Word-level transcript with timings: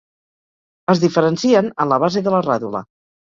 Es 0.93 1.01
diferencien 1.03 1.69
en 1.85 1.91
la 1.93 2.01
base 2.05 2.25
de 2.29 2.35
la 2.37 2.41
ràdula. 2.47 2.85